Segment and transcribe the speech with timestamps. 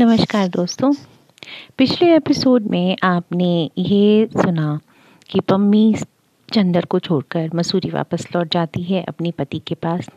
[0.00, 0.94] नमस्कार दोस्तों।
[1.78, 4.80] पिछले एपिसोड में आपने ये सुना
[5.30, 5.94] कि पम्मी
[6.52, 10.08] चंदर को छोड़कर मसूरी वापस लौट जाती है अपने पति के पास।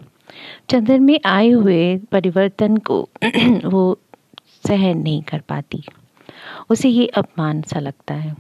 [0.70, 3.10] चंदर में आए हुए परिवर्तन को
[3.66, 4.00] वो
[4.68, 5.84] सहन नहीं कर पाती।
[6.70, 8.36] उसे ये अपमान सा लगता है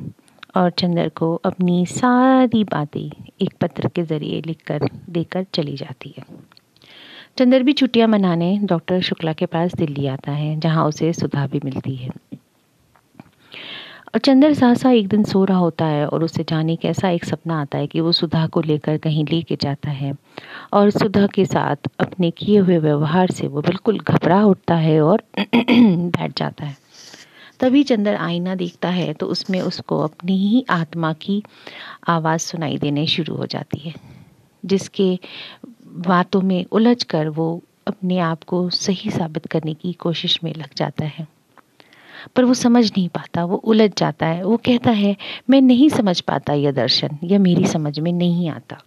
[0.56, 3.12] और चंदर को अपनी सारी बातें
[3.42, 6.24] एक पत्र के ज़रिए लिखकर देकर चली जाती है।
[7.40, 11.60] चंदर भी छुट्टियाँ मनाने डॉक्टर शुक्ला के पास दिल्ली आता है, जहाँ उसे सुधा भी
[11.66, 12.10] मिलती है।
[14.14, 17.26] और चंदर सहसा एक दिन सो रहा होता है और उसे जाने का ऐसा एक
[17.26, 20.14] सपना आता है कि वो सुधा को लेकर कहीं लेके जाता है।
[20.74, 25.24] और सुधा के साथ अपने किए हुए व्यवहार से वो बिल्कुल घबरा उठता है और
[25.40, 26.76] बैठ जाता है।
[27.60, 31.44] तभी चंदर आईना देखता है तो उसमें उसको अपनी ही आत्मा की
[32.08, 33.94] आवाज़ सुनाई देने शुरू हो जाती है,
[34.64, 35.18] जिसके
[35.90, 40.70] बातों में उलझ कर वो अपने आप को सही साबित करने की कोशिश में लग
[40.78, 41.28] जाता है।
[42.36, 45.18] पर वो समझ नहीं पाता, वो उलझ जाता है। वो कहता है,
[45.50, 48.78] मैं नहीं समझ पाता यह दर्शन यह मेरी समझ में नहीं आता।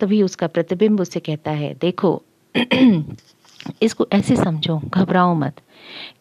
[0.00, 2.22] तभी उसका प्रतिबिंब उसे कहता है, देखो,
[3.82, 5.60] इसको ऐसे समझो, घबराओ मत।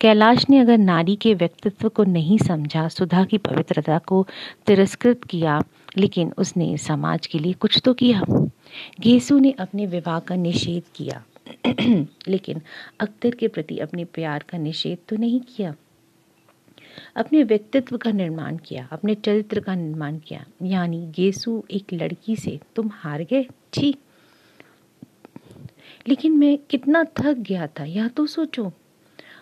[0.01, 4.27] कैलाश ने अगर नारी के व्यक्तित्व को नहीं समझा, सुधा की पवित्रता को
[4.65, 5.61] तिरस्कृत किया
[5.97, 8.49] लेकिन उसने समाज के लिए कुछ तो किया।
[8.99, 11.23] घेसु ने अपने विवाह का निषेध किया।
[12.27, 12.61] लेकिन
[12.99, 15.75] अख्तर के प्रति अपने प्यार का निषेध तो नहीं किया।
[17.15, 22.59] अपने व्यक्तित्व का निर्माण किया, अपने चरित्र का निर्माण किया। यानी गेसु एक लड़की से,
[22.75, 23.45] तुम हार गए?
[23.73, 23.95] छी।
[26.07, 28.73] लेकिन मैं कितना थक गया था, यह तो सोचो।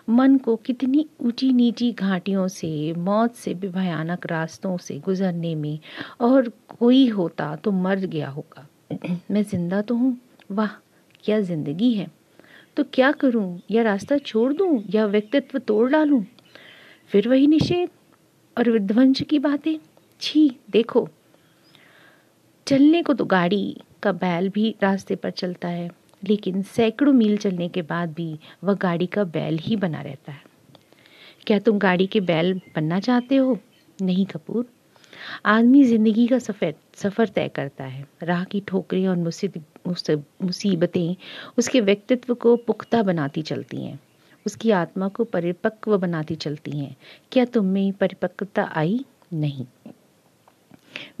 [0.08, 5.78] मन को कितनी ऊँची नीची घाटियों से, मौत से भी भयानक रास्तों से गुजरने में
[6.20, 8.66] और कोई होता तो मर गया होगा।
[9.30, 10.20] मैं ज़िंदा तो हूँ?
[10.50, 10.70] वाह,
[11.24, 12.10] क्या ज़िंदगी है।
[12.76, 13.60] तो क्या करूँ?
[13.70, 14.82] या रास्ता छोड़ दूँ?
[14.90, 16.26] या व्यक्तित्व तोड़ डालूँ?
[17.08, 17.88] फिर वही निषेध
[18.58, 19.78] और विध्वंस की बातें।
[20.20, 21.08] छी, देखो।
[22.66, 27.68] चलने को तो गाड़ी का बैल भी रास्ते पर चलता है। लेकिन सैकड़ों मील चलने
[27.68, 30.42] के बाद भी वह गाड़ी का बैल ही बना रहता है।
[31.46, 33.58] क्या तुम गाड़ी के बैल बनना चाहते हो?
[33.98, 34.66] नहीं, कपूर।
[35.46, 41.14] आदमी ज़िंदगी का सफ़र सफ़र तय करता है। राह की ठोकरें और मुसीबतें
[41.58, 43.98] उसके व्यक्तित्व को पुख्ता बनाती चलती हैं।
[44.46, 46.96] उसकी आत्मा को परिपक्व बनाती चलती हैं।
[47.32, 49.04] क्या तुम में परिपक्वता आई?
[49.32, 49.66] नहीं।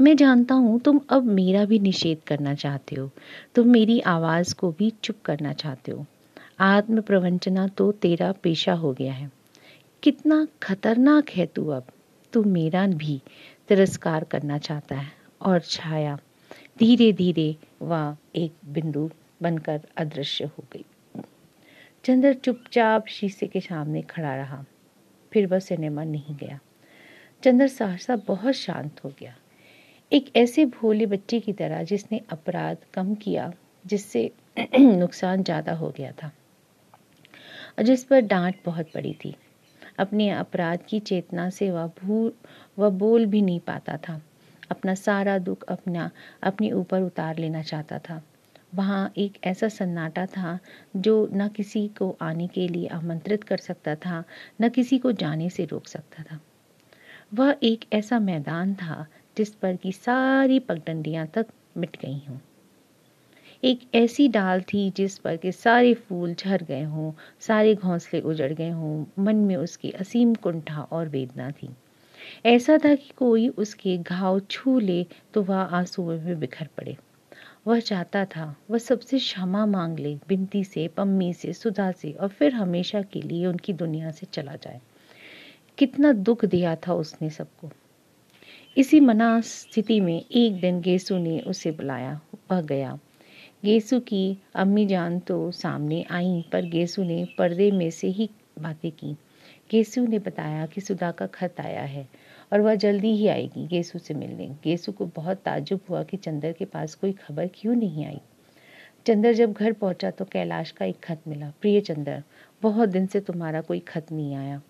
[0.02, 3.10] मैं जानता हूँ, तुम अब मेरा भी निषेध करना चाहते हो।
[3.54, 6.06] तुम मेरी आवाज़ को भी चुप करना चाहते हो।
[6.60, 9.30] आत्म प्रवंचना तो तेरा पेशा हो गया है।
[10.02, 11.84] कितना खतरनाक है तू अब।
[12.32, 13.22] तू मेरा भी
[13.68, 16.18] तिरस्कार करना चाहता है और छाया
[16.78, 19.10] धीरे धीरे वह एक बिंदु
[19.42, 20.84] बनकर अदृश्य हो गई।
[22.04, 24.64] चंद्र चुपचाप शीशे के सामने खड़ा रहा।
[25.32, 26.58] फिर वह सिनेमा नहीं गया।
[27.42, 29.36] चंद्र सहसा बहुत शांत हो गया।
[30.12, 33.52] एक ऐसे भोले बच्चे की तरह जिसने अपराध कम किया,
[33.86, 34.30] जिससे
[34.78, 36.32] नुकसान ज़्यादा हो गया था
[37.78, 39.34] और जिस पर डांट बहुत पड़ी थी।
[39.98, 42.32] अपने अपराध की चेतना से वह भूल,
[42.78, 44.20] वह बोल भी नहीं पाता था।
[44.70, 46.10] अपना सारा दुख अपना,
[46.42, 48.22] अपने ऊपर उतार लेना चाहता था।
[48.74, 50.58] वहाँ एक ऐसा सन्नाटा था
[50.96, 54.24] जो न किसी को आने के लिए आमंत्रित कर सकता था,
[54.60, 56.40] न किसी को जाने से रोक सकता था।
[57.34, 59.06] वह एक ऐसा मैदान था
[59.36, 62.38] जिस पर की सारी पगडंडियाँ तक मिट गई हों।
[63.64, 68.52] एक ऐसी डाल थी जिस पर के सारे फूल झर गए हों, सारे घोंसले उजड़
[68.52, 71.68] गए हों, मन में उसकी असीम कुंठा और वेदना थी।
[72.46, 76.96] ऐसा था कि कोई उसके घाव छू ले तो वह आंसुओं में बिखर पड़े।
[77.66, 82.28] वह चाहता था, वह सबसे क्षमा मांग ले, बिनती से, पम्मी से, सुधा से और
[82.28, 84.80] फिर हमेशा के लिए उनकी दुनिया से चला जाए।
[85.78, 87.70] कितना दुख दिया था उसने सबको।
[88.76, 92.98] इसी मना स्थिति में एक दिन गेसु ने उसे बुलाया, वह गया।
[93.64, 98.92] गेसु की अम्मी जान तो सामने आई, पर गेसु ने पर्दे में से ही बातें
[98.92, 99.16] की।
[99.70, 102.08] गेसु ने बताया कि सुधा का खत आया है
[102.52, 106.52] और वह जल्दी ही आएगी गेसु से मिलने। गेसु को बहुत ताजुब हुआ कि चंदर
[106.52, 108.20] के पास कोई खबर क्यों नहीं आई।
[109.06, 112.22] चंदर जब घर पहुँचा तो कैलाश का एक खत मिला। प्रिय चंदर,
[112.62, 114.62] बहुत दिन से तुम्हारा कोई खत नहीं आया।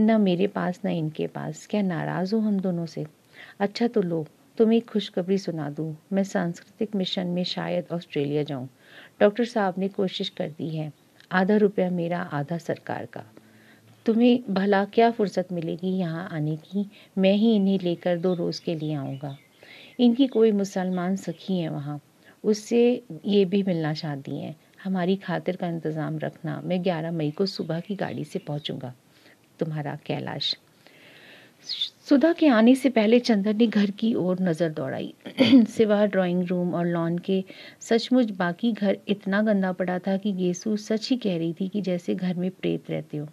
[0.00, 3.17] न मेरे पास, न इनके पास। क्या नाराज़ हो हम दोनों से?
[3.60, 4.26] अच्छा तो लो,
[4.58, 8.68] तुम्हें खुशखबरी सुना दूँ। मैं सांस्कृतिक मिशन में शायद ऑस्ट्रेलिया जाऊँ।
[9.20, 10.92] डॉक्टर साहब ने कोशिश कर दी है,
[11.32, 13.24] आधा रुपया मेरा, आधा सरकार का।
[14.06, 16.90] तुम्हें भला क्या फुर्सत मिलेगी यहाँ आने की?
[17.18, 19.36] मैं ही इन्हें लेकर दो रोज़ के लिए आऊँगा।
[20.00, 22.00] इनकी कोई मुसलमान सखी है वहाँ।
[22.44, 27.46] उससे ये भी मिलना चाहती हैं। हमारी खातिर का इंतज़ाम रखना। मैं 11 मई को
[27.46, 28.94] सुबह की गाड़ी से पहुँचूँगा।
[29.58, 30.54] तुम्हारा कैलाश।
[32.08, 35.14] सुधा के आने से पहले चंदन ने घर की ओर नज़र दौड़ाई।
[35.68, 37.44] सिवा ड्राइंग रूम और लॉन के
[37.80, 41.80] सचमुच बाकी घर इतना गंदा पड़ा था कि गेसू सच ही कह रही थी कि
[41.80, 43.28] जैसे घर में प्रेत रहते हो।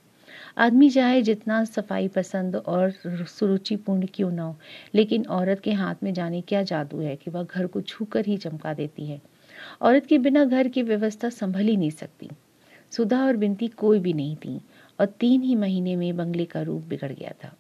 [0.58, 2.92] आदमी चाहे जितना सफ़ाई पसंद और
[3.26, 4.56] सुरुचिपूर्ण क्यों ना हो,
[4.96, 8.38] लेकिन औरत के हाथ में जाने क्या जादू है कि वह घर को छूकर ही
[8.38, 9.22] चमका देती है।
[9.82, 12.30] औरत के बिना घर की व्यवस्था संभल ही नहीं सकती।
[12.92, 14.62] सुधा और बिनती कोई भी नहीं थी
[15.00, 17.56] और तीन ही महीने में बंगले का रूप बिगड़ गया था।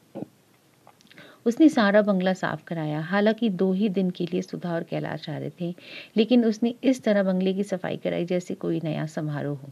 [1.45, 5.37] उसने सारा बंगला साफ़ कराया। हालाँकि दो ही दिन के लिए सुधा और कैलाश आ
[5.37, 5.73] रहे थे,
[6.17, 9.71] लेकिन उसने इस तरह बंगले की सफ़ाई कराई जैसे कोई नया समारोह हो।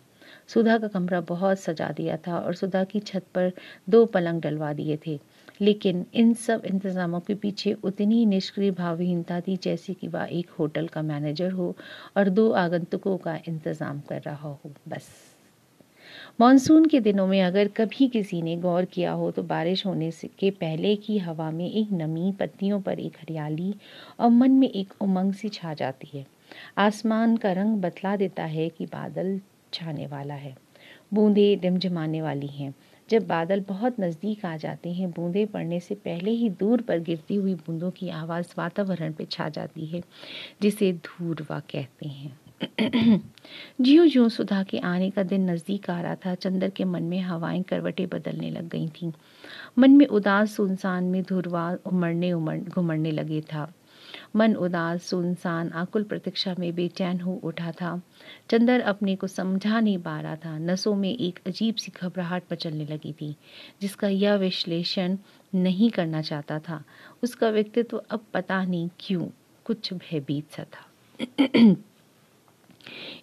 [0.49, 3.51] सुधा का कमरा बहुत सजा दिया था और सुधा की छत पर
[3.89, 5.19] दो पलंग डलवा दिए थे,
[5.61, 10.87] लेकिन इन सब इंतज़ामों के पीछे उतनी निष्क्रिय भावहीनता थी जैसे कि वह एक होटल
[10.87, 11.75] का मैनेजर हो
[12.17, 15.32] और दो आगंतुकों का इंतज़ाम कर रहा हो। बस।
[16.39, 20.29] मानसून के दिनों में अगर कभी किसी ने गौर किया हो तो बारिश होने से
[20.39, 23.75] के पहले की हवा में एक नमी, पत्तियों पर एक हरियाली
[24.19, 26.25] और मन में एक उमंग सी छा जाती है।
[26.77, 29.39] आसमान का रंग बतला देता है कि बादल
[29.73, 30.55] छाने वाला है।
[31.13, 32.73] बूंदे डिमझमाने वाली हैं।
[33.09, 37.35] जब बादल बहुत नज़दीक आ जाते हैं, बूंदे पड़ने से पहले ही दूर पर गिरती
[37.35, 40.03] हुई बूंदों की आवाज़ वातावरण पर छा जाती है,
[40.61, 42.39] जिसे धूरवा कहते हैं।
[43.81, 47.19] ज्यो ज्यो सुधा के आने का दिन नज़दीक आ रहा था। चंदर के मन में
[47.19, 49.11] हवाएँ करवटें बदलने लग गई थीं।
[49.77, 53.73] मन में उदास सुनसान में धुरवा उमड़ने उमड़ घुमड़ने लगे था।
[54.35, 58.01] मन उदास सुनसान, आकुल प्रतीक्षा में बेचैन हो उठा था।
[58.49, 62.85] चंदर अपने को समझा नहीं पा रहा था। नसों में एक अजीब सी घबराहट मचलने
[62.85, 63.35] लगी थी,
[63.81, 65.17] जिसका यह विश्लेषण
[65.55, 66.83] नहीं करना चाहता था।
[67.23, 69.27] उसका व्यक्तित्व अब पता नहीं क्यों
[69.65, 70.85] कुछ भयभीत सा था।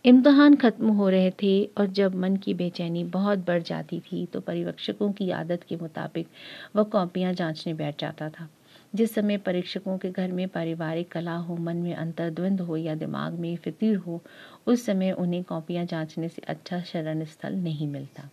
[0.04, 4.40] इम्तहान खत्म हो रहे थे और जब मन की बेचैनी बहुत बढ़ जाती थी तो
[4.40, 6.28] परिवक्षकों की आदत के मुताबिक
[6.76, 8.48] वह कॉपियाँ जांचने बैठ जाता था।
[8.94, 13.32] जिस समय परीक्षकों के घर में पारिवारिक कला हो, मन में अंतर्द्वंद हो या दिमाग
[13.32, 14.20] में फितिर हो,
[14.66, 18.30] उस समय उन्हें कॉपियाँ जांचने से अच्छा शरण स्थल नहीं मिलता।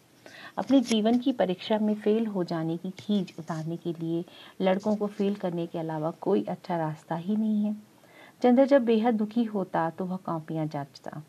[0.57, 4.23] अपने जीवन की परीक्षा में फेल हो जाने की खींच उतारने के लिए
[4.61, 7.96] लड़कों को फेल करने के अलावा कोई अच्छा रास्ता ही नहीं है।
[8.41, 11.21] चंद्र जब बेहद दुखी होता तो वह कॉपियाँ जांचता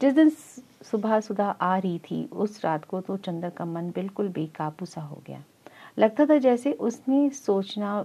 [0.00, 0.28] जिस दिन
[0.84, 5.00] सुबह सुधा आ रही थी, उस रात को तो चंद्र का मन बिल्कुल बेकाबू सा
[5.00, 5.42] हो गया।
[5.98, 8.04] लगता था जैसे उसने सोचना,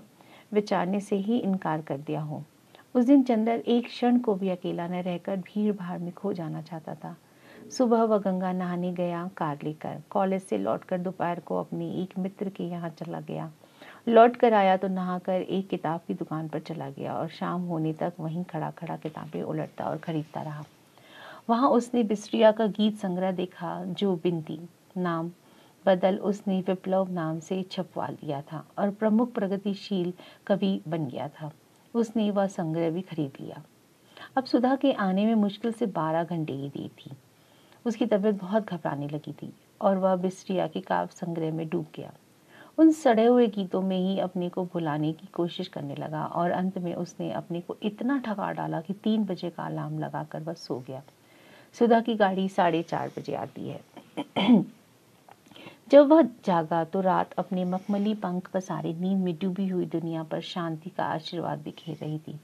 [0.54, 2.44] विचारने से ही इनकार कर दिया हो।
[2.96, 6.62] उस दिन चंदर एक क्षण को भी अकेला न रहकर भीड़ भाड़ में खो जाना
[6.62, 7.16] चाहता था।
[7.78, 12.50] सुबह वह गंगा नहाने गया, कार लेकर, कॉलेज से लौटकर दोपहर को अपने एक मित्र
[12.50, 13.52] के यहाँ चला गया।
[14.08, 17.94] लौट कर आया तो नहाकर एक किताब की दुकान पर चला गया और शाम होने
[17.94, 20.64] तक वहीं खड़ा खड़ा किताबें उलटता और खरीदता रहा।
[21.50, 24.60] वहाँ उसने बिस्ट्रिया का गीत संग्रह देखा, जो बिंदी
[24.98, 25.32] नाम,
[25.86, 30.14] बदल उसने विप्लव नाम से छपवा लिया था और प्रमुख प्रगतिशील
[30.48, 31.52] कवि बन गया था।
[31.94, 33.62] उसने वह संग्रह भी खरीद लिया।
[34.38, 37.12] अब सुधा के आने में मुश्किल से बारह घंटे ही दी थी।
[37.86, 42.14] उसकी तबीयत बहुत घबराने लगी थी और वह बिस्ट्रिया के काव्य संग्रह में डूब गया।
[42.80, 46.78] उन सड़े हुए गीतों में ही अपने को भुलाने की कोशिश करने लगा और अंत
[46.78, 50.54] में उसने अपने को इतना ठगा डाला कि तीन बजे का अलार्म लगा कर वह
[50.54, 51.02] सो गया।
[51.76, 54.64] सुधा की गाड़ी साढ़े चार बजे आती है।
[55.92, 60.42] जब वह जागा तो रात अपने मखमली पंख पसारे नींद में डूबी हुई दुनिया पर
[60.42, 62.40] शांति का आशीर्वाद बिखेर रही थी।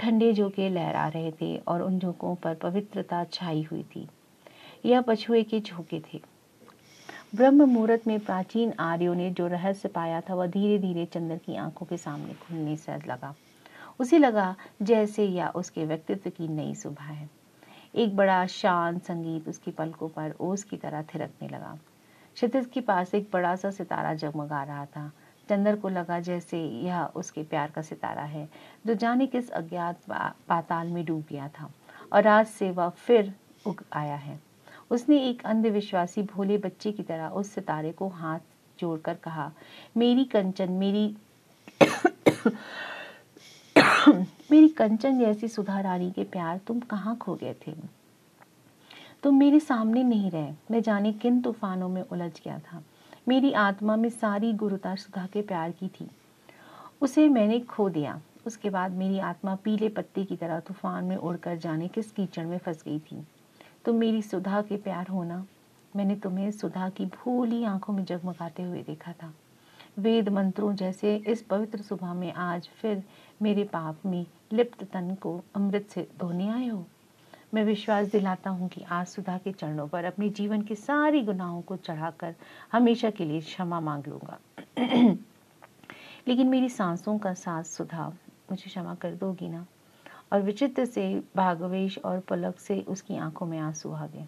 [0.00, 4.06] ठंडे झोंके लहरा रहे थे और उन झोंकों पर पवित्रता छाई हुई थी।
[4.84, 6.20] यह पछुए के झोंके थे।
[7.34, 11.56] ब्रह्म मुहूर्त में प्राचीन आर्यों ने जो रहस्य पाया था, वह धीरे धीरे चंद्र की
[11.56, 13.34] आँखों के सामने खुलने से लगा।
[13.98, 17.30] उसे लगा जैसे या उसके व्यक्तित्व की नई सुबह है।
[17.94, 21.78] एक बड़ा शांत संगीत उसकी पलकों पर ओस की तरह थिरकने लगा।
[22.34, 25.12] क्षितिज के पास एक बड़ा सा सितारा जगमगा रहा था।
[25.48, 28.48] चंदर को लगा जैसे यह उसके प्यार का सितारा है,
[28.86, 30.00] जो जाने किस अज्ञात
[30.48, 31.70] पाताल में डूब गया था।
[32.12, 33.34] और आज से वह फिर
[33.66, 34.53] उग आया है।
[34.90, 38.38] उसने एक अंधविश्वासी भोले बच्चे की तरह उस सितारे को हाथ
[38.80, 39.52] जोड़कर कहा,
[39.96, 41.16] मेरी कंचन, मेरी
[44.50, 47.74] मेरी कंचन जैसी सुधा रानी के प्यार तुम कहाँ खो गए थे?
[49.22, 52.82] तुम मेरे सामने नहीं रहे। मैं जाने किन तूफानों में उलझ गया था।
[53.28, 56.10] मेरी आत्मा में सारी गुरुता सुधा के प्यार की थी।
[57.00, 61.56] उसे मैंने खो दिया। उसके बाद मेरी आत्मा पीले पत्ते की तरह तूफ़ान में उड़कर
[61.56, 63.26] जाने किस कीचड़ में फंस गई थी।
[63.84, 65.46] तुम मेरी सुधा के प्यार होना,
[65.96, 69.34] मैंने तुम्हें सुधा की भूली आँखों में जगमगाते हुए देखा था।
[69.98, 73.02] वेद मंत्रों जैसे इस पवित्र सुबह में आज फिर
[73.42, 76.86] मेरे पाप में लिप्त तन को अमृत से धोने आए हो।
[77.54, 81.62] मैं विश्वास दिलाता हूँ कि आज सुधा के चरणों पर अपने जीवन के सारी गुनाहों
[81.62, 82.34] को चढ़ाकर
[82.72, 84.38] हमेशा के लिए क्षमा मांग लूँगा।
[86.28, 88.08] लेकिन मेरी सांसों का साथ सुधा,
[88.50, 89.66] मुझे क्षमा कर दोगी ना?
[90.34, 94.26] और विचित्र से भागवेश और पलक से उसकी आँखों में आँसू आ गए।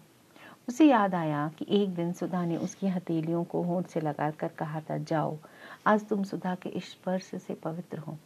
[0.69, 4.81] उसे याद आया कि एक दिन सुधा ने उसकी हथेलियों को होंठ से लगाकर कहा
[4.81, 5.37] था, जाओ,
[5.87, 8.17] आज तुम सुधा के स्पर्श से पवित्र हो।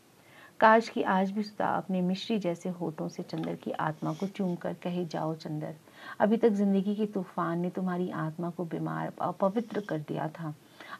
[0.59, 4.55] काश कि आज भी सुधा अपने मिश्री जैसे होठों से चंदर की आत्मा को चूम
[4.55, 5.75] कर कहे, जाओ चंदर,
[6.19, 10.53] अभी तक ज़िंदगी के तूफ़ान ने तुम्हारी आत्मा को बीमार अपवित्र कर दिया था।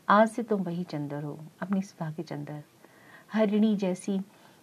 [0.10, 2.64] आज से तुम वही चंदर हो, अपनी सुधा के चंदर।
[3.34, 4.22] हरिणी जैसी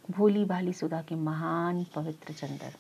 [0.09, 2.75] भोली भाली सुधा के महान पवित्र चंदर।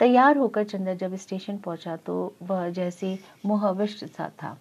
[0.00, 4.56] तैयार होकर चंदर जब स्टेशन पहुँचा तो वह जैसे मोहविष्ट सा था।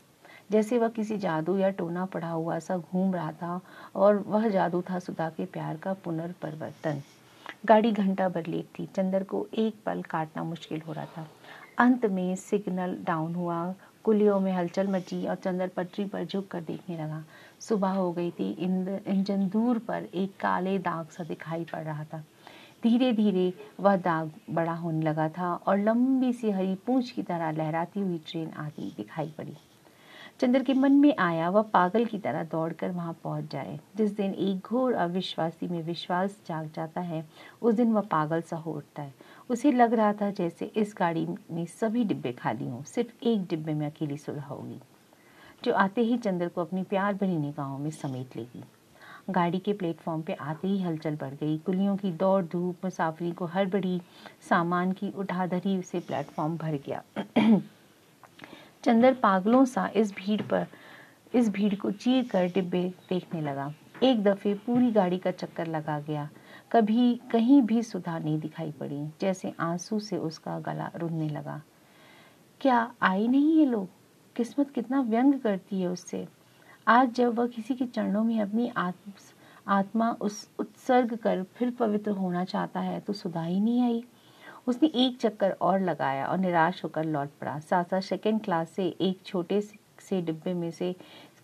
[0.52, 3.60] जैसे वह किसी जादू या टोना पड़ा हुआ सा घूम रहा था
[3.96, 7.02] और वह जादू था सुधा के प्यार का पुनर्परिवर्तन।
[7.66, 11.28] गाड़ी घंटा भर लेट थी। चंदर को एक पल काटना मुश्किल हो रहा था।
[11.80, 13.74] अंत में सिग्नल डाउन हुआ।
[14.04, 17.24] कुलियों में हलचल मची और चंद्र पटरी पर झुक कर देखने लगा।
[17.60, 22.24] सुबह हो गई थी इंजन दूर पर एक काले दाग सा दिखाई पड़ रहा था।
[22.84, 27.52] धीरे धीरे वह दाग बड़ा होने लगा था और लंबी सी हरी पूंछ की तरह
[27.52, 29.58] लहराती हुई ट्रेन आती दिखाई पड़ी।
[30.40, 34.34] चंद्र के मन में आया, वह पागल की तरह दौड़कर वहाँ पहुँच जाए। जिस दिन
[34.34, 37.24] एक घोर अविश्वासी में विश्वास जाग जाता है,
[37.62, 39.14] उस दिन वह पागल सा हो उठता है।
[39.50, 43.74] उसे लग रहा था जैसे इस गाड़ी में सभी डिब्बे खाली हों, सिर्फ़ एक डिब्बे
[43.74, 44.80] में अकेली सुलह होगी,
[45.64, 48.64] जो आते ही चंद्र को अपनी प्यार भरी निगाहों में समेट लेगी।
[49.30, 53.46] गाड़ी के प्लेटफॉर्म पे आते ही हलचल बढ़ गई। कुलियों की दौड़, धूप, मुसाफरी को
[53.46, 54.02] हर बड़ी
[54.50, 57.04] सामान की उठाधरी से प्लेटफॉर्म भर गया।
[58.84, 60.68] चंदर पागलों सा इस भीड़ पर,
[61.34, 63.74] इस भीड़ को चीर कर डिब्बे देखने लगा।
[64.04, 66.30] एक दफे पूरी गाड़ी का चक्कर लगा गया।
[66.74, 71.62] कभी कहीं भी सुधा नहीं दिखाई पड़ी, जैसे आँसू से उसका गला रुनने लगा।
[72.62, 73.88] क्या आई नहीं ये लोग?
[74.36, 76.26] किस्मत कितना व्यंग करती है उससे।
[76.88, 78.72] आज जब वह किसी के चरणों में अपनी
[79.68, 84.04] आत्मा उस उत्सर्ग कर फिर पवित्र होना चाहता है तो सुधा ही नहीं आई।
[84.68, 89.26] उसने एक चक्कर और लगाया और निराश होकर लौट पड़ा। सासा सेकेंड क्लास से एक
[89.26, 90.96] छोटे से डिब्बे में से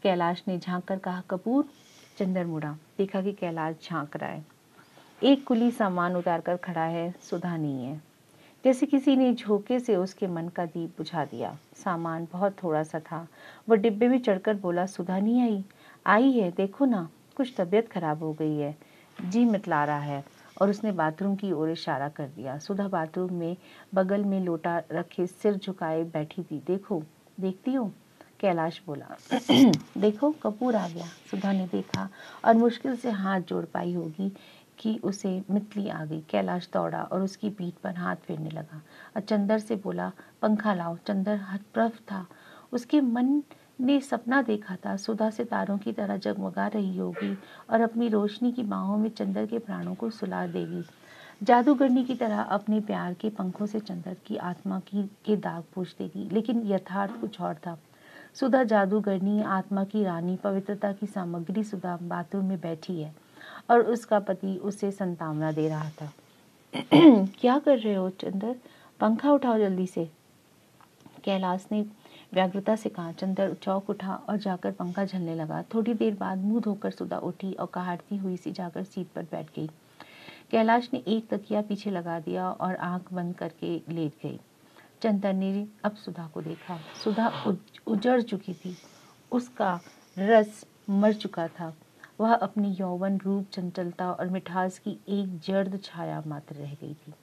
[0.03, 1.65] कैलाश ने झाँक कर कहा, कपूर!
[2.17, 4.58] चंदर मुड़ा। देखा कि कैलाश झाँक रहा है।
[5.23, 8.01] एक कुली सामान उतार कर खड़ा है, सुधा नहीं है।
[8.63, 12.99] जैसे किसी ने झोंके से उसके मन का दीप बुझा दिया। सामान बहुत थोड़ा सा
[12.99, 13.27] था।
[13.69, 15.65] वो डिब्बे में चढ़कर बोला, सुधा नहीं आई?
[16.05, 18.77] आई है, देखो ना, कुछ तबीयत खराब हो गई है।
[19.25, 20.25] जी मितला रहा है।
[20.61, 23.57] और उसने बाथरूम की ओर इशारा कर दिया। सुधा बाथरूम में
[23.93, 27.03] बगल में लोटा रखे सिर झुकाए बैठी थी। देखो,
[27.39, 27.91] देखती हो?
[28.39, 29.17] कैलाश बोला।
[29.97, 32.09] देखो, कपूर आ गया। सुधा ने देखा
[32.45, 34.35] और मुश्किल से हाथ जोड़ पाई होगी।
[34.79, 38.81] कि उसे मितली आ गई। कैलाश दौड़ा और उसकी पीठ पर हाथ फेरने लगा।
[39.15, 42.27] और चंदर से बोला, पंखा लाओ, चंदर हतप्रभ था।
[42.71, 43.43] उसके मन
[43.81, 47.37] ने सपना देखा था, सुधा से तारों की तरह जगमगा रही होगी
[47.69, 50.83] और अपनी रोशनी की बाहों में चंदर के प्राणों को सुला देगी।
[51.43, 55.95] जादूगरनी की तरह अपने प्यार के पंखों से चंदर की आत्मा की, के दाग पूछ
[55.95, 57.77] देगी, लेकिन यथार्थ कुछ और था।
[58.33, 63.28] सुधा जादूगरनी, आत्मा की रानी, पवित्रता की सामग्री सुधा बाथरूम में बैठी है।
[63.69, 66.11] और उसका पति उसे संतावना दे रहा था।
[67.25, 68.55] क्या कर रहे हो चंदर?
[68.99, 70.09] पंखा उठाओ जल्दी से।
[71.23, 71.85] कैलाश ने
[72.33, 76.61] व्याग्रता से कहा, चंदर चौक उठा और जाकर पंखा झलने लगा। थोड़ी देर बाद मुँह
[76.61, 79.69] धोकर सुधा उठी और कहाड़ती हुई सी जाकर सीट पर बैठ गई।
[80.51, 84.39] कैलाश ने एक तकिया पीछे लगा दिया और आँख बंद करके लेट गई।
[85.01, 87.57] चंदर ने अब सुधा को देखा। सुधा
[87.87, 88.77] उजड़ चुकी थी।
[89.31, 89.79] उसका
[90.19, 91.73] रस मर चुका था।
[92.19, 97.13] वह अपनी यौवन रूप चंचलता और मिठास की एक जर्द छाया मात्र रह गई थी।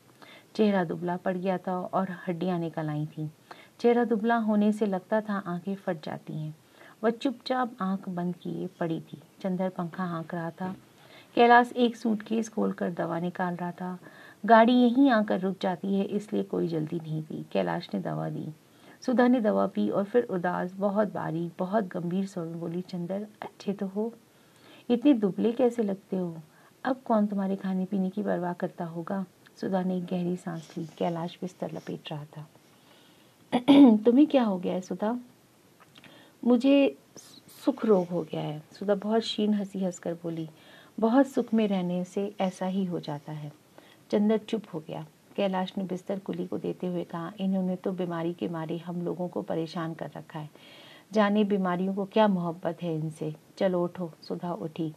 [0.55, 3.31] चेहरा दुबला पड़ गया था और हड्डियाँ निकल आई थी।
[3.81, 6.57] चेहरा दुबला होने से लगता था आँखें फट जाती हैं।
[7.05, 10.77] वह चुपचाप आँख बंद किए पड़ी थी। चंदर पंखा हाँक रहा था।
[11.35, 13.99] कैलाश एक सूटकेस खोलकर दवा निकाल रहा था।
[14.45, 18.53] गाड़ी यहीं आकर रुक जाती है, इसलिए कोई जल्दी नहीं थी। कैलाश ने दवा दी।
[19.07, 23.27] सुधा ने दवा पी और फिर उदास, बहुत बारीक बहुत गंभीर स्वर में बोली, चंदर,
[23.43, 24.15] अच्छे तो हो?
[24.91, 26.37] इतने दुबले कैसे लगते हो?
[26.85, 29.27] अब कौन तुम्हारे खाने पीने की परवाह करता होगा?
[29.61, 32.49] सुधा ने एक गहरी सांस ली, कैलाश बिस्तर लपेट रहा था।
[33.97, 35.21] तुम्हें क्या हो गया है, सुधा?
[36.45, 36.99] मुझे
[37.65, 40.49] सुख रोग हो गया है। सुधा बहुत शीन हँसी हंसकर बोली,
[41.01, 43.53] बहुत सुख में रहने से ऐसा ही हो जाता है।
[44.11, 48.35] चंदर चुप हो गया। कैलाश ने बिस्तर कुली को देते हुए कहा, इन्होंने तो बीमारी
[48.35, 50.51] के मारे हम लोगों को परेशान कर रखा है।
[51.13, 53.35] जाने बीमारियों को क्या मोहब्बत है इनसे?
[53.59, 54.93] चलो उठो, सुधा उठी।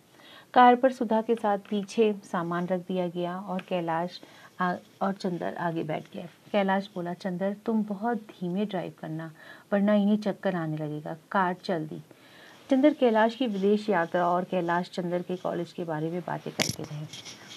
[0.54, 4.20] कार पर सुधा के साथ पीछे सामान रख दिया गया और कैलाश
[4.62, 9.32] और चंदर आगे बैठ गए। कैलाश बोला, चंदर, तुम बहुत धीमे ड्राइव करना,
[9.74, 12.02] वरना इन्हें चक्कर आने लगेगा। कार चल दी।
[12.70, 16.84] चंदर कैलाश की विदेश यात्रा और कैलाश चंदर के कॉलेज के बारे में बातें करते
[16.84, 17.06] रहे।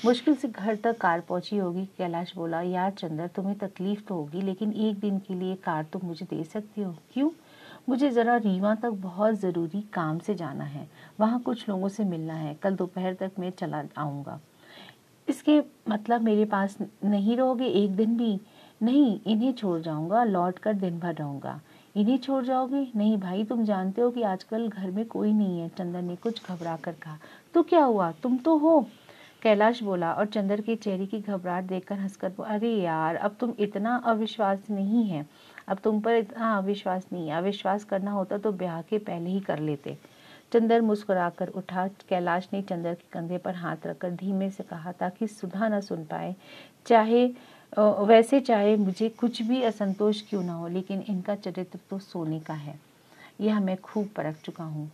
[0.05, 4.43] मुश्किल से घर तक कार पहुँची होगी, कैलाश बोला, यार चंदर, तुम्हें तकलीफ़ तो होगी,
[4.43, 6.95] लेकिन एक दिन के लिए कार तुम मुझे दे सकती हो?
[7.13, 7.31] क्यों?
[7.89, 10.89] मुझे ज़रा रीवा तक बहुत ज़रूरी काम से जाना है।
[11.21, 14.41] वहाँ कुछ लोगों से मिलना है। कल दोपहर तक मैं चला आऊँगा।
[15.29, 18.41] इसके मतलब मेरे पास नहीं रहोगे एक दिन भी?
[18.83, 21.61] नहीं, इन्हें छोड़ जाऊँगा, लौट कर दिन भर रहूँगा।
[21.97, 22.87] इन्हें छोड़ जाओगे?
[22.97, 26.47] नहीं भाई, तुम जानते हो कि आजकल घर में कोई नहीं है। चंदन ने कुछ
[26.49, 27.19] घबरा कर कहा
[27.55, 28.11] तो क्या हुआ?
[28.13, 28.87] तुम तो हो?
[29.43, 33.53] कैलाश बोला, और चंदर के चेहरे की घबराहट देखकर हंसकर बोला, अरे यार, अब तुम
[33.59, 35.27] इतना अविश्वास नहीं है।
[35.69, 39.41] अब तुम पर इतना अविश्वास नहीं है। अविश्वास करना होता तो ब्याह के पहले ही
[39.41, 39.97] कर लेते।
[40.53, 45.27] चंदर मुस्कुराकर उठा। कैलाश ने चंदर के कंधे पर हाथ रखकर धीमे से कहा, ताकि
[45.27, 46.35] सुधा न सुन पाए।
[46.87, 47.27] चाहे
[47.73, 52.55] वैसे चाहे मुझे कुछ भी असंतोष क्यों ना हो, लेकिन इनका चरित्र तो सोने का
[52.55, 52.79] है।
[53.41, 54.91] यह मैं खूब परख चुका हूँ।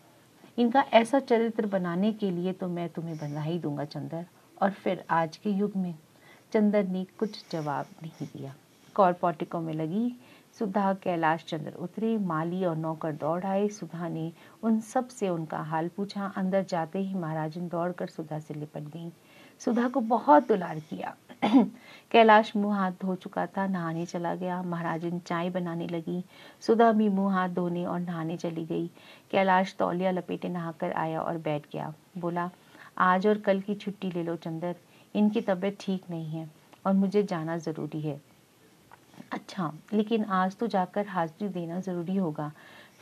[0.59, 4.25] इनका ऐसा चरित्र बनाने के लिए तो मैं तुम्हें बधाई दूँगा, चंदर।
[4.63, 5.95] और फिर आज के युग में
[6.53, 8.55] चंदर ने कुछ जवाब नहीं दिया।
[8.97, 9.17] कौर
[9.57, 10.09] में लगी
[10.59, 15.89] सुधा, कैलाश चंद्र उतरे, माली और नौकर दौड़ आए। सुधा ने उन सबसे उनका हाल
[15.89, 19.13] पूछा। अंदर जाते ही महाराजन दौड़कर सुधा से लिपट गई।
[19.59, 21.17] सुधा को बहुत दुलार किया।
[22.11, 26.25] कैलाश मुँह हाथ धो चुका था, नहाने चला गया। महाराजन चाय बनाने लगी।
[26.61, 28.91] सुधा भी मुँह हाथ धोने और नहाने चली गई।
[29.31, 32.51] कैलाश तौलिया लपेटे नहाकर आया और बैठ गया। बोला,
[32.99, 34.77] आज और कल की छुट्टी ले लो चंदर।
[35.15, 36.51] इनकी तबीयत ठीक नहीं है
[36.87, 38.28] और मुझे जाना ज़रूरी है।
[39.33, 42.51] अच्छा लेकिन आज तो जाकर हाजिरी देना ज़रूरी होगा।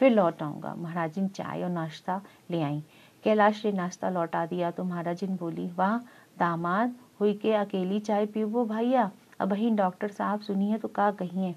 [0.00, 2.83] फिर लौट आऊँगा। महाराजिन चाय और नाश्ता ले आई।
[3.25, 5.99] कैलाश ने नाश्ता लौटा दिया तो महाराजिन बोली, वाह,
[6.38, 9.11] दामाद, हुई के अकेली चाय पीवो भैया?
[9.40, 11.54] अब ही डॉक्टर साहब सुनिए तो का कहिए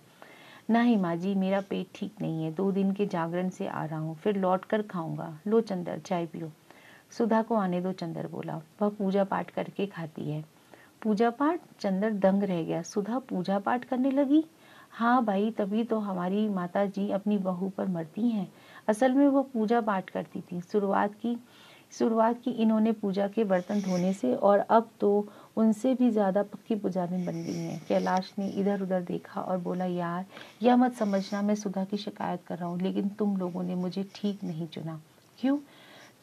[0.70, 4.00] नहीं माँ जी, मेरा पेट ठीक नहीं है। दो दिन के जागरण से आ रहा
[4.00, 6.52] हूँ। फिर लौट कर खाऊँगा। लो चंदर, चाय पियो।
[7.12, 10.43] सुधा को आने दो, चंदर बोला। वह पूजा पाठ करके खाती है।
[11.02, 11.60] पूजा पाठ?
[11.80, 14.43] चंदर दंग रह गया। सुधा पूजा पाठ करने लगी?
[14.93, 18.47] हाँ भाई, तभी तो हमारी माता जी अपनी बहू पर मरती हैं।
[18.88, 21.38] असल में वो पूजा पाठ करती थी। शुरुआत की
[21.99, 26.75] शुरुआत की इन्होंने पूजा के बर्तन धोने से और अब तो उनसे भी ज़्यादा पक्की
[26.75, 30.25] पुजारी बन गई हैं। कैलाश ने इधर उधर देखा और बोला, यार,
[30.62, 34.06] यह मत समझना, मैं सुधा की शिकायत कर रहा हूँ, लेकिन तुम लोगों ने मुझे
[34.15, 34.99] ठीक नहीं चुना।
[35.39, 35.58] क्यों?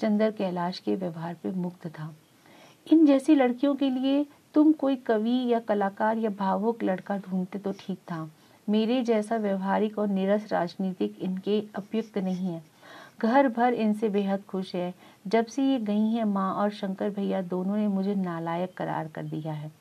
[0.00, 2.14] चंदर कैलाश के व्यवहार पे मुक्त था।
[2.87, 7.72] इन जैसी लड़कियों के लिए तुम कोई कवि या कलाकार या भावुक लड़का ढूंढते तो
[7.72, 8.29] ठीक था।
[8.68, 12.62] मेरे जैसा व्यवहारिक और निरस राजनीतिक इनके उपयुक्त नहीं है।
[13.22, 14.94] घर भर इनसे बेहद खुश है।
[15.26, 19.22] जब से ये गई हैं, माँ और शंकर भैया दोनों ने मुझे नालायक करार कर
[19.22, 19.72] दिया है।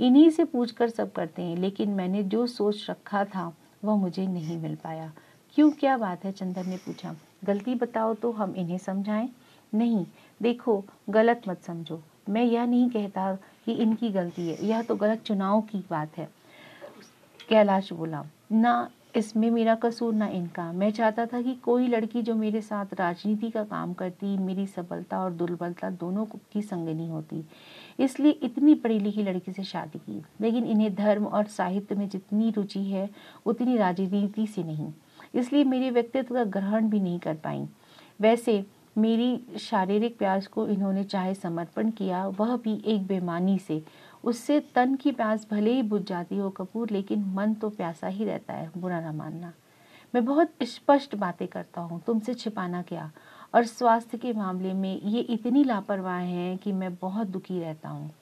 [0.00, 4.58] इन्हीं से पूछकर सब करते हैं, लेकिन मैंने जो सोच रखा था, वह मुझे नहीं
[4.58, 5.12] मिल पाया।
[5.54, 6.32] क्यों, क्या बात है?
[6.32, 9.28] चंदन ने पूछा। गलती बताओ तो हम इन्हें समझाएँ।
[9.74, 10.06] नहीं,
[10.42, 15.22] देखो, गलत मत समझो। मैं यह नहीं कहता कि इनकी गलती है। यह तो गलत
[15.22, 16.28] चुनाव की बात है।
[17.48, 22.34] कैलाश बोला ना इसमें मेरा कसूर, ना इनका। मैं चाहता था कि कोई लड़की जो
[22.34, 27.44] मेरे साथ राजनीति का काम करती, मेरी सबलता और दुर्बलता दोनों की संगनी होती।
[27.98, 32.50] इसलिए इतनी पढ़ी लिखी लड़की से शादी की। लेकिन इन्हें धर्म और साहित्य में जितनी
[32.50, 33.10] रुचि है,
[33.46, 34.92] उतनी राजनीति से नहीं।
[35.34, 37.66] इसलिए मेरे व्यक्तित्व का ग्रहण भी नहीं कर पाई।
[38.20, 38.64] वैसे
[38.98, 43.82] मेरी शारीरिक प्यास को इन्होंने चाहे समर्पण किया, वह भी एक बेमानी से।
[44.24, 48.24] उससे तन की प्यास भले ही बुझ जाती हो कपूर, लेकिन मन तो प्यासा ही
[48.24, 49.52] रहता है, बुरा ना मानना।
[50.14, 53.12] मैं बहुत स्पष्ट बातें करता हूँ, तुमसे छिपाना क्या?
[53.54, 58.14] और स्वास्थ्य के मामले में ये इतनी लापरवाह हैं कि मैं बहुत दुखी रहता हूँ।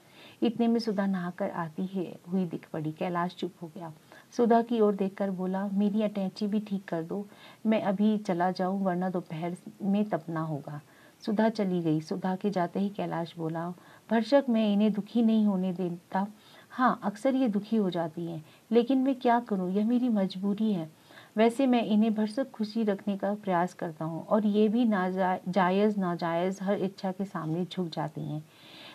[0.42, 3.92] इतने में सुधा नहाकर आती है, हुई दिख पड़ी, कैलाश चुप हो गया।
[4.36, 7.26] सुधा की ओर देखकर बोला, मेरी अटैची भी ठीक कर दो,
[7.66, 10.80] मैं अभी चला जाऊँ, वरना दोपहर में तपना होगा।
[11.26, 13.74] सुधा चली गई। सुधा के जाते ही कैलाश बोला
[14.12, 16.26] भरसक मैं इन्हें दुखी नहीं होने देता।
[16.70, 19.70] हाँ अक्सर ये दुखी हो जाती हैं, लेकिन मैं क्या करूँ?
[19.72, 20.90] यह मेरी मजबूरी है।
[21.36, 25.98] वैसे मैं इन्हें भरसक खुशी रखने का प्रयास करता हूँ और ये भी ना जायज़,
[26.00, 28.42] नाजायज़ हर इच्छा के सामने झुक जाती हैं।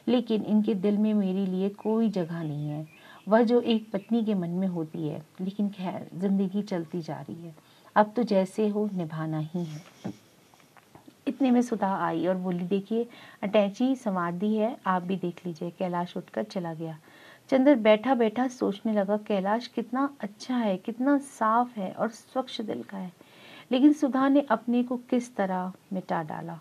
[0.07, 2.87] लेकिन इनके दिल में मेरे लिए कोई जगह नहीं है।
[3.27, 7.41] वह जो एक पत्नी के मन में होती है, लेकिन खैर, ज़िंदगी चलती जा रही
[7.41, 7.55] है।
[7.95, 9.81] अब तो जैसे हो, निभाना ही है।
[11.27, 13.07] इतने में सुधा आई और बोली, देखिए,
[13.43, 16.97] अटैची संवादी है, आप भी देख लीजिए, कैलाश उठकर चला गया।
[17.49, 22.83] चंद्र बैठा बैठा सोचने लगा, कैलाश कितना अच्छा है, कितना साफ़ है और स्वच्छ दिल
[22.83, 23.11] का है।
[23.71, 26.59] लेकिन सुधा ने अपने को किस तरह मिटा डाला?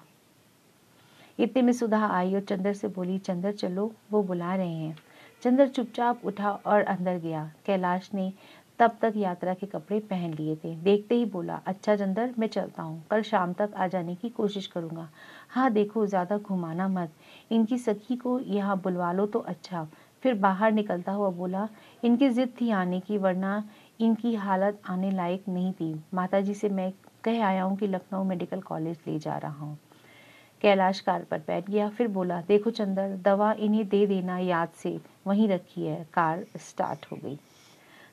[1.38, 4.98] इतने में सुधा आई और चंद्र से बोली, चंद्र, चलो, वो बुला रहे हैं।
[5.42, 8.32] चंद्र चुपचाप उठा और अंदर गया। कैलाश ने
[8.78, 12.82] तब तक यात्रा के कपड़े पहन लिए थे। देखते ही बोला अच्छा चंदर मैं चलता
[12.82, 15.08] हूँ। कल शाम तक आ जाने की कोशिश करूँगा।
[15.50, 17.12] हाँ देखो, ज़्यादा घुमाना मत।
[17.50, 19.86] इनकी सखी को यहाँ बुलवा लो तो अच्छा
[20.22, 21.68] फिर बाहर निकलता हुआ बोला,
[22.04, 23.62] इनकी जिद थी आने की, वरना
[24.00, 26.92] इनकी हालत आने लायक नहीं थी। माताजी से मैं
[27.24, 29.78] कह आया हूँ कि लखनऊ मेडिकल कॉलेज ले जा रहा हूँ
[30.62, 34.98] कैलाश कार पर बैठ गया। फिर बोला, देखो चंदर, दवा इन्हें दे देना याद से।
[35.26, 37.38] वहीं रखी है। कार स्टार्ट हो गई।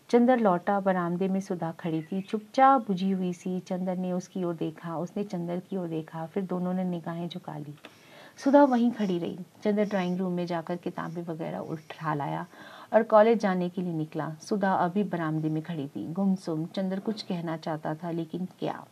[0.10, 4.54] चंदर लौटा, बरामदे में सुधा खड़ी थी। चुपचाप बुझी हुई सी चंदर ने उसकी ओर
[4.54, 7.76] देखा। उसने चंदर की ओर देखा, फिर दोनों ने निगाहें झुका ली।
[8.38, 12.46] सुधा वहीं खड़ी रही। चंदर ड्राइंग रूम में जाकर किताबें वगैरह उठा लाया
[12.94, 17.22] और कॉलेज जाने के लिए निकला। सुधा अभी बरामदे में खड़ी थी। गुमसुम, चंदर कुछ
[17.22, 18.86] कहना चाहता था, लेकिन क्या?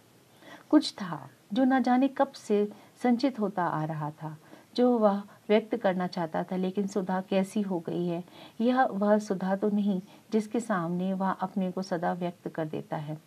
[0.69, 2.71] कुछ था, जो ना जाने कब से
[3.03, 4.37] संचित होता आ रहा था,
[4.75, 8.23] जो वह व्यक्त करना चाहता था, लेकिन सुधा कैसी हो गई है?
[8.61, 13.17] यह, वह सुधा तो नहीं जिसके सामने वह अपने को सदा व्यक्त कर देता है।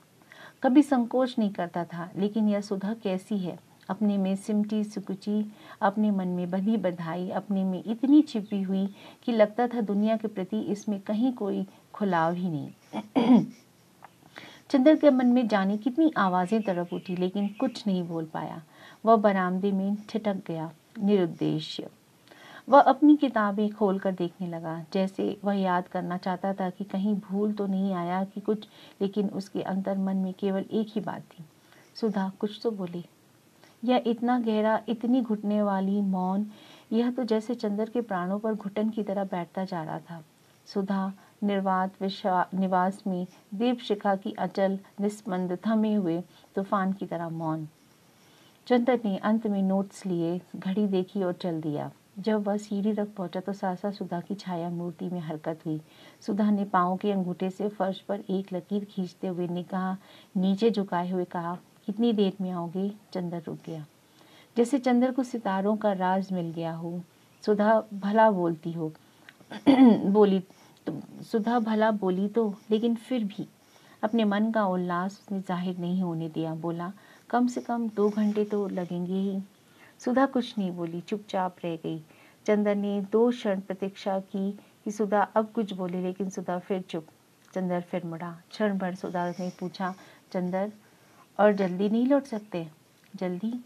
[0.63, 3.59] कभी संकोच नहीं करता था, लेकिन यह सुधा कैसी है?
[3.91, 9.33] अपने में सिमटी सुकुची, अपने मन में बंधी बधाई, अपने में इतनी छिपी हुई कि
[9.33, 12.71] लगता था दुनिया के प्रति इसमें कहीं कोई खुलाव ही नहीं।
[14.71, 18.63] चंद्र के मन में जाने कितनी आवाज़ें तड़प उठी, लेकिन कुछ नहीं बोल पाया।
[19.05, 21.91] वह बरामदे में ठिठक गया, निरुद्देश्य।
[22.69, 27.53] वह अपनी किताबें खोलकर देखने लगा। जैसे वह याद करना चाहता था कि कहीं भूल
[27.53, 28.67] तो नहीं आया कि कुछ,
[29.01, 31.45] लेकिन उसके अंतर मन में केवल एक ही बात थी।
[31.97, 33.05] सुधा कुछ तो बोली,
[33.85, 36.47] यह इतना गहरा, इतनी घुटने वाली मौन,
[36.93, 40.23] यह तो जैसे चंद्र के प्राणों पर घुटन की तरह बैठता जा रहा था।
[40.69, 46.21] सुधा निर्वात विश्वा, निवास में दीप शिखा की अचल निस्पंद थमे हुए
[46.57, 47.67] तूफ़ान की तरह मौन।
[48.67, 53.09] चंदर ने अंत में नोट्स लिए, घड़ी देखी और चल दिया। जब वह सीढ़ी तक
[53.17, 55.81] पहुँचा तो सासा सुधा की छाया मूर्ति में हरकत हुई।
[56.27, 59.97] सुधा ने पाँव के अंगूठे से फर्श पर एक लकीर खींचते हुए ने कहा
[60.37, 61.55] नीचे झुकाए हुए कहा,
[61.87, 62.89] कितनी देर में आओगे?
[63.13, 63.85] चंदर रुक गया।
[64.57, 67.01] जैसे चंदर को सितारों का राज मिल गया हो,
[67.45, 68.93] सुधा भला बोलती हो।
[69.69, 70.41] बोली
[70.87, 73.47] तो सुधा भला बोली तो लेकिन फिर भी।
[74.03, 76.93] अपने मन का उल्लास उसने ज़ाहिर नहीं होने दिया। बोला,
[77.31, 79.41] कम से कम दो घंटे तो लगेंगे ही।
[79.99, 82.05] सुधा कुछ नहीं बोली, चुपचाप रह गई।
[82.47, 84.53] चंदर ने दो क्षण प्रतीक्षा की
[84.85, 87.07] कि सुधा अब कुछ बोले, लेकिन सुधा फिर चुप।
[87.55, 89.95] चंदर फिर मुड़ा। क्षण भर सुधा ने पूछा
[90.33, 90.73] चंदर
[91.41, 92.69] और जल्दी नहीं लौट सकते?
[93.17, 93.65] जल्दी?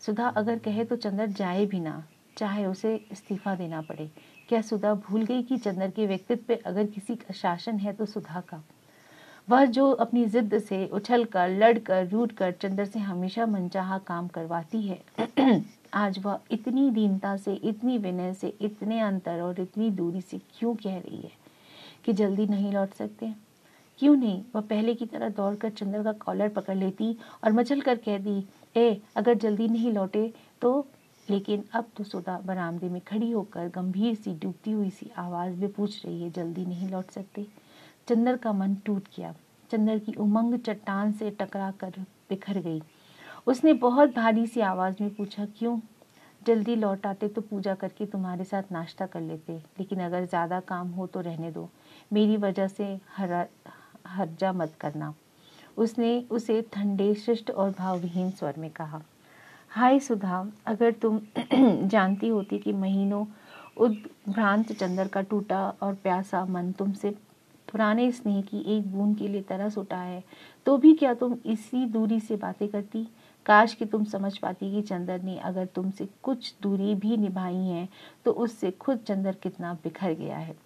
[0.00, 2.04] सुधा अगर कहे तो चंदर जाए भी ना।
[2.38, 4.10] चाहे उसे इस्तीफा देना पड़े।
[4.48, 8.06] क्या सुधा भूल गई कि चंदर के व्यक्तित्व पे अगर किसी का शासन है तो
[8.06, 8.64] सुधा का?
[9.50, 13.98] वह जो अपनी जिद से उछल कर लड़ कर रूट कर चंद्र से हमेशा मनचाहा
[13.98, 15.00] काम करवाती है।
[15.94, 20.74] आज वह इतनी दीनता से, इतनी विनय से, इतने अंतर और इतनी दूरी से क्यों
[20.74, 21.30] कह रही है
[22.04, 23.32] कि जल्दी नहीं लौट सकते?
[23.98, 24.42] क्यों नहीं?
[24.54, 28.44] वह पहले की तरह दौड़कर चंद्र का कॉलर पकड़ लेती और मचल कर कह दी
[28.76, 30.32] ए, अगर जल्दी नहीं लौटे
[30.62, 30.86] तो?
[31.30, 35.72] लेकिन अब तो सुधा बरामदे में खड़ी होकर गंभीर सी डूबती हुई सी आवाज़ में
[35.72, 37.46] पूछ रही है, जल्दी नहीं लौट सकते?
[38.10, 39.34] चंदर का मन टूट गया।
[39.70, 41.90] चंदर की उमंग चट्टान से टकरा कर
[42.30, 42.82] बिखर गई।
[43.46, 45.78] उसने बहुत भारी सी आवाज़ में पूछा, क्यों?
[46.46, 50.88] जल्दी लौट आते तो पूजा करके तुम्हारे साथ नाश्ता कर लेते, लेकिन अगर ज़्यादा काम
[50.88, 51.68] हो तो रहने दो।
[52.12, 53.46] मेरी वजह से हर,
[54.06, 55.14] हर्जा मत करना।
[55.76, 59.02] उसने उसे ठंडे, शिष्ट और भावविहीन स्वर में कहा,
[59.68, 61.20] हाय सुधा, अगर तुम
[61.88, 63.26] जानती होती कि महीनों
[63.76, 67.16] उद्भ्रांत चंद्र का टूटा और प्यासा मन तुमसे
[67.68, 70.22] पुराने स्नेह की एक बूंद के लिए तरस उठा है।
[70.66, 73.06] तो भी क्या तुम इसी दूरी से बातें करती?
[73.46, 77.88] काश कि तुम समझ पाती कि चंदर ने अगर तुमसे कुछ दूरी भी निभाई है
[78.24, 80.56] तो उससे खुद चंदर कितना बिखर गया है।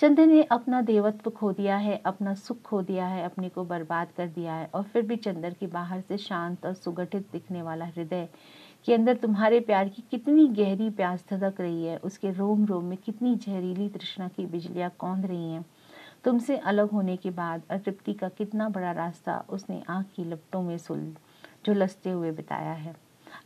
[0.00, 4.12] चंदर ने अपना देवत्व खो दिया है, अपना सुख खो दिया है, अपने को बर्बाद
[4.16, 7.84] कर दिया है और फिर भी चंदर के बाहर से शांत और सुगठित दिखने वाला
[7.86, 8.28] हृदय
[8.86, 12.96] के अंदर तुम्हारे प्यार की कितनी गहरी प्यास धधक रही है, उसके रोम रोम में
[12.98, 15.64] कितनी जहरीली तृष्णा की बिजलियाँ कौंध रही हैं।
[16.24, 20.76] तुमसे अलग होने के बाद अतृप्ति का कितना बड़ा रास्ता उसने आँख की लपटों में
[20.78, 21.12] सुल
[21.66, 22.94] झुलसते हुए बिताया है।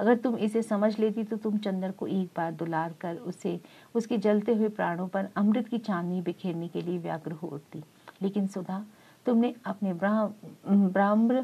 [0.00, 3.60] अगर तुम इसे समझ लेती तो तुम चंदर को एक बार दुलार कर उसे,
[3.94, 7.82] उसके जलते हुए प्राणों पर अमृत की चांदनी बिखेरने के लिए व्याग्र हो उठती।
[8.22, 8.84] लेकिन सुधा,
[9.26, 11.34] तुमने अपने ब्राह्म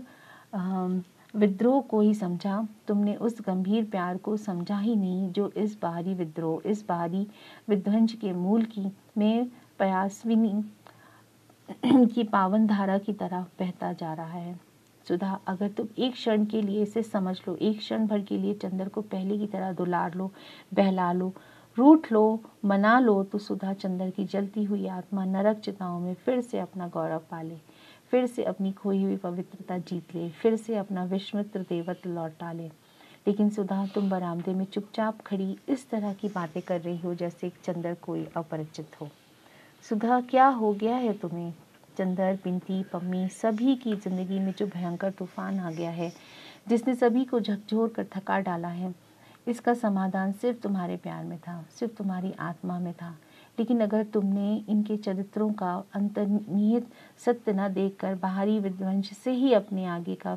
[1.36, 6.14] विद्रोह को ही समझा। तुमने उस गंभीर प्यार को समझा ही नहीं जो इस बाहरी
[6.14, 7.26] विद्रोह, इस बाहरी
[7.68, 10.64] विध्वंस के मूल की, में प्रयासविनी
[12.06, 14.60] की पावन धारा की तरह बहता जा रहा है।
[15.08, 18.54] सुधा, अगर तुम एक क्षण के लिए इसे समझ लो, एक क्षण भर के लिए
[18.54, 20.32] चंद्र को पहले की तरह दुलार लो,
[20.74, 21.34] बहला लो,
[21.78, 26.40] रूठ लो, मना लो तो सुधा चंद्र की जलती हुई आत्मा नरक चिताओं में फिर
[26.40, 27.58] से अपना गौरव पाले।
[28.10, 32.70] फिर से अपनी खोई हुई पवित्रता जीत ले, फिर से अपना विश्वमित्र देवत लौटा ले।
[33.26, 37.46] लेकिन सुधा, तुम बरामदे में चुपचाप खड़ी इस तरह की बातें कर रही हो जैसे
[37.46, 39.08] एक चंदर कोई अपरिचित हो।
[39.88, 41.54] सुधा, क्या हो गया है तुम्हें?
[41.98, 46.12] चंदर, पिंती, पम्मी, सभी की ज़िंदगी में जो भयंकर तूफ़ान आ गया है,
[46.68, 48.94] जिसने सभी को झकझोर कर थका डाला है,
[49.48, 53.16] इसका समाधान सिर्फ़ तुम्हारे प्यार में था, सिर्फ़ तुम्हारी आत्मा में था।
[53.60, 56.86] लेकिन अगर तुमने इनके चरित्रों का अंतर्निहित
[57.18, 60.36] सत्य न देखकर बाहरी विध्वंस से ही अपने आगे का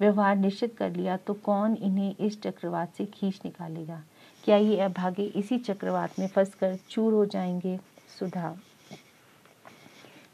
[0.00, 4.02] व्यवहार निश्चित कर लिया तो कौन इन्हें इस चक्रवात से खींच निकालेगा?
[4.44, 7.80] क्या ये अभागे इसी चक्रवात में फंसकर चूर हो जाएँगे?
[8.18, 8.56] सुधा।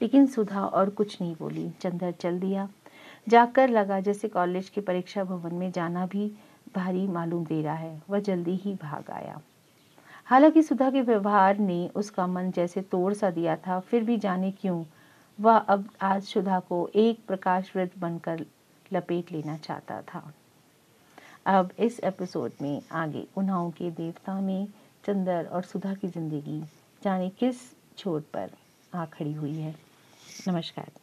[0.03, 2.69] लेकिन सुधा और कुछ नहीं बोली। चंदर चल दिया।
[3.29, 6.33] जाकर लगा जैसे कॉलेज के परीक्षा भवन में जाना भी
[6.75, 9.41] भारी मालूम दे रहा है। वह जल्दी ही भाग आया।
[10.27, 14.51] हालाँकि सुधा के व्यवहार ने उसका मन जैसे तोड़ सा दिया था, फिर भी जाने
[14.51, 14.85] क्यों?
[15.39, 18.45] वह अब आज सुधा को एक प्रकाश वृत्त बनकर
[18.93, 20.33] लपेट लेना चाहता था।
[21.47, 24.67] अब इस एपिसोड में आगे उन्नाव के देवता में
[25.05, 26.61] चंदर और सुधा की ज़िंदगी
[27.03, 27.57] जाने किस
[27.99, 28.51] छोर पर
[28.95, 29.75] आ खड़ी हुई है।
[30.49, 31.02] नमस्कार।